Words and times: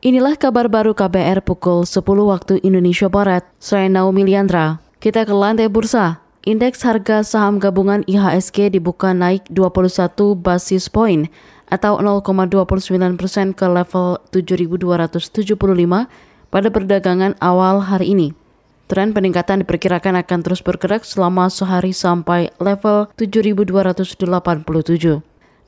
Inilah 0.00 0.32
kabar 0.40 0.72
baru 0.72 0.96
KBR 0.96 1.44
pukul 1.44 1.84
10 1.84 2.00
waktu 2.24 2.56
Indonesia 2.64 3.12
Barat. 3.12 3.44
Saya 3.60 3.84
Naomi 3.84 4.24
Liandra. 4.24 4.80
Kita 4.96 5.28
ke 5.28 5.34
lantai 5.36 5.68
bursa. 5.68 6.24
Indeks 6.48 6.88
harga 6.88 7.20
saham 7.20 7.60
gabungan 7.60 8.00
IHSG 8.08 8.72
dibuka 8.72 9.12
naik 9.12 9.44
21 9.52 10.40
basis 10.40 10.88
poin 10.88 11.28
atau 11.68 12.00
0,29 12.00 13.20
persen 13.20 13.52
ke 13.52 13.68
level 13.68 14.16
7.275 14.32 15.52
pada 16.48 16.68
perdagangan 16.72 17.36
awal 17.44 17.84
hari 17.84 18.16
ini. 18.16 18.32
Tren 18.88 19.12
peningkatan 19.12 19.68
diperkirakan 19.68 20.16
akan 20.24 20.40
terus 20.40 20.64
bergerak 20.64 21.04
selama 21.04 21.52
sehari 21.52 21.92
sampai 21.92 22.48
level 22.56 23.12
7.287. 23.20 24.16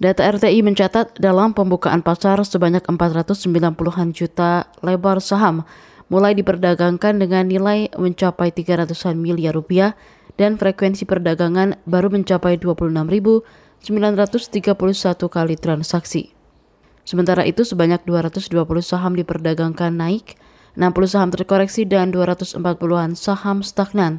Data 0.03 0.27
RTI 0.27 0.67
mencatat 0.67 1.23
dalam 1.23 1.55
pembukaan 1.55 2.03
pasar 2.03 2.43
sebanyak 2.43 2.83
490-an 2.83 4.11
juta 4.11 4.67
lebar 4.83 5.23
saham 5.23 5.63
mulai 6.11 6.35
diperdagangkan 6.35 7.23
dengan 7.23 7.47
nilai 7.47 7.87
mencapai 7.95 8.51
300-an 8.51 9.15
miliar 9.15 9.55
rupiah 9.55 9.95
dan 10.35 10.59
frekuensi 10.59 11.07
perdagangan 11.07 11.79
baru 11.87 12.11
mencapai 12.19 12.59
26.931 12.59 13.87
kali 15.31 15.55
transaksi. 15.55 16.35
Sementara 17.07 17.47
itu 17.47 17.63
sebanyak 17.63 18.03
220 18.03 18.59
saham 18.83 19.15
diperdagangkan 19.15 19.95
naik, 19.95 20.35
60 20.75 21.15
saham 21.15 21.31
terkoreksi 21.31 21.87
dan 21.87 22.11
240-an 22.11 23.15
saham 23.15 23.63
stagnan. 23.63 24.19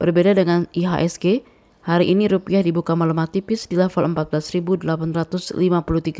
Berbeda 0.00 0.32
dengan 0.32 0.72
IHSG, 0.72 1.44
Hari 1.86 2.10
ini 2.10 2.26
rupiah 2.26 2.66
dibuka 2.66 2.98
melemah 2.98 3.30
tipis 3.30 3.70
di 3.70 3.78
level 3.78 4.10
14.853 4.10 4.82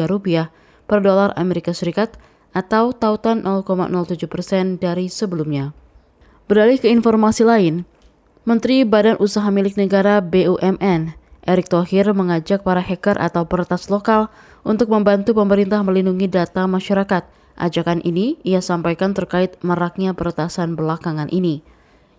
rupiah 0.06 0.54
per 0.86 1.02
dolar 1.02 1.34
Amerika 1.34 1.74
Serikat 1.74 2.14
atau 2.54 2.94
tautan 2.94 3.42
0,07 3.42 4.30
persen 4.30 4.78
dari 4.78 5.10
sebelumnya. 5.10 5.74
Beralih 6.46 6.78
ke 6.78 6.86
informasi 6.86 7.42
lain, 7.42 7.82
Menteri 8.46 8.86
Badan 8.86 9.18
Usaha 9.18 9.50
Milik 9.50 9.74
Negara 9.74 10.22
BUMN, 10.22 11.18
Erick 11.42 11.66
Thohir 11.66 12.14
mengajak 12.14 12.62
para 12.62 12.78
hacker 12.78 13.18
atau 13.18 13.50
peretas 13.50 13.90
lokal 13.90 14.30
untuk 14.62 14.86
membantu 14.94 15.34
pemerintah 15.34 15.82
melindungi 15.82 16.30
data 16.30 16.70
masyarakat. 16.70 17.26
Ajakan 17.58 18.06
ini 18.06 18.38
ia 18.46 18.62
sampaikan 18.62 19.18
terkait 19.18 19.58
maraknya 19.66 20.14
peretasan 20.14 20.78
belakangan 20.78 21.26
ini. 21.34 21.66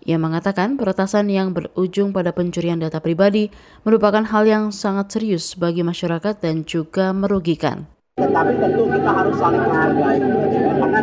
Ia 0.08 0.16
mengatakan 0.16 0.80
peretasan 0.80 1.28
yang 1.28 1.52
berujung 1.52 2.16
pada 2.16 2.32
pencurian 2.32 2.80
data 2.80 2.96
pribadi 2.96 3.52
merupakan 3.84 4.24
hal 4.24 4.48
yang 4.48 4.64
sangat 4.72 5.12
serius 5.12 5.52
bagi 5.52 5.84
masyarakat 5.84 6.40
dan 6.40 6.64
juga 6.64 7.12
merugikan. 7.12 7.84
Tetapi 8.16 8.56
tentu 8.56 8.88
kita 8.88 9.10
harus 9.12 9.36
saling 9.36 9.60
menghargai 9.68 10.16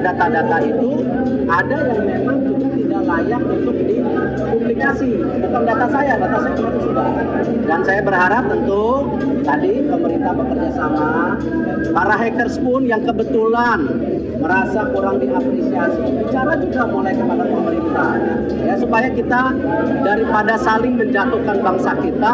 data-data 0.06 0.58
itu 0.62 0.92
ada 1.50 1.78
yang 1.90 2.02
memang 2.06 2.38
juga 2.46 2.68
tidak 2.78 3.02
layak 3.10 3.42
untuk 3.42 3.76
dipublikasi. 3.82 5.10
Bukan 5.18 5.62
data 5.66 5.88
saya, 5.90 6.14
data 6.22 6.38
saya 6.46 6.54
cuma 6.54 6.72
sudah. 6.78 7.08
Dan 7.66 7.80
saya 7.82 8.02
berharap 8.06 8.44
tentu 8.46 8.86
tadi 9.42 9.74
pemerintah 9.82 10.32
bekerja 10.38 10.70
sama, 10.78 11.10
para 11.90 12.16
hackers 12.22 12.56
pun 12.62 12.86
yang 12.86 13.02
kebetulan 13.02 13.80
merasa 14.38 14.86
kurang 14.94 15.18
diapresiasi, 15.18 16.06
bicara 16.22 16.54
juga 16.62 16.82
mulai 16.86 17.14
kepada 17.18 17.44
pemerintah 17.50 18.10
ya 18.62 18.76
supaya 18.78 19.08
kita 19.10 19.42
daripada 20.06 20.54
saling 20.60 20.94
menjatuhkan 21.00 21.58
bangsa 21.66 21.92
kita, 21.98 22.34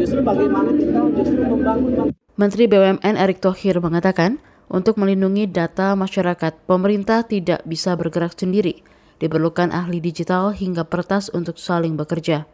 justru 0.00 0.20
bagaimana 0.26 0.74
kita 0.74 1.00
justru 1.14 1.42
membangun 1.46 2.10
Menteri 2.36 2.68
BUMN 2.68 3.16
Erick 3.16 3.40
Thohir 3.40 3.80
mengatakan, 3.80 4.36
untuk 4.66 4.98
melindungi 4.98 5.46
data 5.46 5.94
masyarakat, 5.94 6.66
pemerintah 6.66 7.22
tidak 7.22 7.62
bisa 7.62 7.94
bergerak 7.94 8.34
sendiri. 8.34 8.82
Diperlukan 9.22 9.70
ahli 9.70 10.02
digital 10.02 10.50
hingga 10.52 10.82
pertas 10.84 11.30
untuk 11.30 11.56
saling 11.56 11.94
bekerja. 11.94 12.44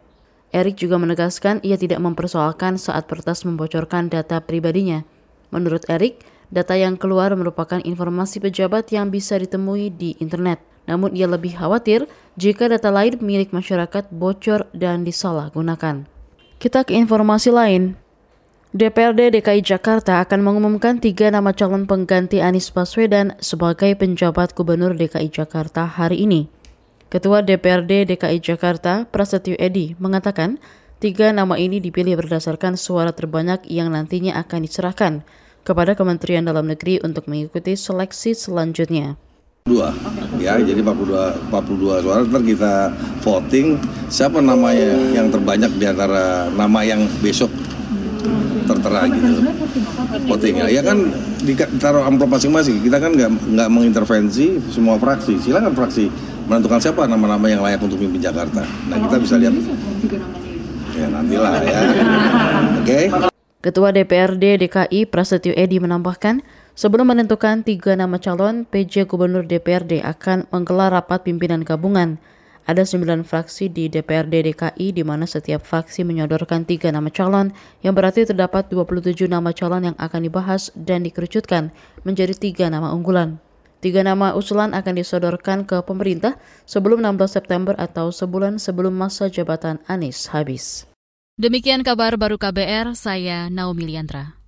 Erick 0.53 0.77
juga 0.77 1.01
menegaskan 1.01 1.59
ia 1.65 1.75
tidak 1.75 1.97
mempersoalkan 1.97 2.77
saat 2.77 3.09
pertas 3.09 3.41
membocorkan 3.41 4.13
data 4.13 4.37
pribadinya. 4.37 5.01
Menurut 5.49 5.81
Erick, 5.89 6.21
data 6.53 6.77
yang 6.77 6.93
keluar 7.01 7.33
merupakan 7.33 7.81
informasi 7.81 8.37
pejabat 8.37 8.93
yang 8.93 9.09
bisa 9.09 9.33
ditemui 9.41 9.89
di 9.89 10.13
internet. 10.21 10.61
Namun 10.85 11.17
ia 11.17 11.25
lebih 11.25 11.57
khawatir 11.57 12.05
jika 12.37 12.69
data 12.69 12.93
lain 12.93 13.17
milik 13.17 13.49
masyarakat 13.49 14.13
bocor 14.13 14.69
dan 14.77 15.01
disalahgunakan. 15.01 16.05
Kita 16.61 16.85
ke 16.85 16.93
informasi 16.93 17.49
lain. 17.49 18.02
DPRD 18.73 19.37
DKI 19.37 19.61
Jakarta 19.61 20.17
akan 20.25 20.41
mengumumkan 20.41 20.97
tiga 20.97 21.29
nama 21.29 21.53
calon 21.53 21.85
pengganti 21.85 22.41
Anies 22.41 22.73
Baswedan 22.73 23.37
sebagai 23.37 23.93
penjabat 23.93 24.57
Gubernur 24.57 24.97
DKI 24.97 25.29
Jakarta 25.29 25.85
hari 25.85 26.25
ini. 26.25 26.49
Ketua 27.05 27.45
DPRD 27.45 28.09
DKI 28.09 28.41
Jakarta, 28.41 29.05
Prasetyo 29.05 29.53
Edi, 29.61 29.93
mengatakan 30.01 30.57
tiga 30.97 31.29
nama 31.29 31.53
ini 31.61 31.77
dipilih 31.77 32.17
berdasarkan 32.17 32.73
suara 32.73 33.13
terbanyak 33.13 33.61
yang 33.69 33.93
nantinya 33.93 34.41
akan 34.41 34.65
diserahkan 34.65 35.13
kepada 35.61 35.93
Kementerian 35.93 36.41
Dalam 36.41 36.65
Negeri 36.65 36.97
untuk 37.05 37.29
mengikuti 37.29 37.77
seleksi 37.77 38.33
selanjutnya. 38.33 39.21
Dua. 39.69 39.93
Ya 40.41 40.57
jadi 40.57 40.81
42 40.81 41.53
42 41.53 42.01
suara. 42.09 42.25
Ntar 42.25 42.41
kita 42.41 42.89
voting 43.21 43.77
siapa 44.09 44.41
namanya 44.41 44.97
yang 45.13 45.29
terbanyak 45.29 45.77
di 45.77 45.85
antara 45.85 46.49
nama 46.49 46.81
yang 46.81 47.05
besok 47.21 47.53
tertera 48.63 49.07
gitu. 49.07 49.43
Voting 50.27 50.55
ya, 50.63 50.67
ya 50.69 50.81
kan 50.81 50.97
ditaruh 51.43 52.03
amplop 52.07 52.35
masing-masing. 52.39 52.83
Kita 52.83 52.97
kan 52.97 53.11
nggak 53.13 53.29
nggak 53.29 53.69
mengintervensi 53.69 54.59
semua 54.71 54.95
fraksi. 54.97 55.39
Silakan 55.39 55.75
fraksi 55.75 56.07
menentukan 56.47 56.79
siapa 56.83 57.07
nama-nama 57.07 57.45
yang 57.47 57.61
layak 57.63 57.79
untuk 57.83 57.99
mimpin 57.99 58.19
Jakarta. 58.19 58.63
Nah 58.63 58.97
kita 59.07 59.15
bisa 59.19 59.35
lihat. 59.39 59.53
Ya 60.93 61.07
nantilah 61.09 61.53
ya. 61.63 61.79
Oke. 62.81 62.87
Okay? 62.87 63.05
Ketua 63.63 63.95
DPRD 63.95 64.59
DKI 64.59 65.07
Prasetyo 65.07 65.55
Edi 65.55 65.79
menambahkan, 65.79 66.43
sebelum 66.75 67.15
menentukan 67.15 67.63
tiga 67.63 67.95
nama 67.95 68.19
calon, 68.19 68.67
PJ 68.67 69.07
Gubernur 69.07 69.47
DPRD 69.47 70.03
akan 70.03 70.51
menggelar 70.51 70.91
rapat 70.91 71.23
pimpinan 71.23 71.63
gabungan. 71.63 72.19
Ada 72.63 72.87
sembilan 72.87 73.27
fraksi 73.27 73.67
di 73.67 73.91
DPRD 73.91 74.55
DKI 74.55 74.95
di 74.95 75.03
mana 75.03 75.27
setiap 75.27 75.67
fraksi 75.67 76.07
menyodorkan 76.07 76.63
tiga 76.63 76.95
nama 76.95 77.11
calon, 77.11 77.51
yang 77.83 77.91
berarti 77.91 78.23
terdapat 78.23 78.71
27 78.71 79.27
nama 79.27 79.51
calon 79.51 79.91
yang 79.91 79.97
akan 79.99 80.21
dibahas 80.23 80.71
dan 80.71 81.03
dikerucutkan 81.03 81.75
menjadi 82.07 82.31
tiga 82.39 82.71
nama 82.71 82.95
unggulan. 82.95 83.35
Tiga 83.83 83.99
nama 83.99 84.31
usulan 84.31 84.71
akan 84.71 84.95
disodorkan 84.95 85.67
ke 85.67 85.83
pemerintah 85.83 86.39
sebelum 86.63 87.03
16 87.03 87.35
September 87.35 87.75
atau 87.75 88.15
sebulan 88.15 88.55
sebelum 88.55 88.95
masa 88.95 89.27
jabatan 89.27 89.83
Anies 89.91 90.31
habis. 90.31 90.87
Demikian 91.35 91.83
kabar 91.83 92.15
baru 92.15 92.39
KBR, 92.39 92.95
saya 92.95 93.51
Naomi 93.51 93.91
Liandra. 93.91 94.42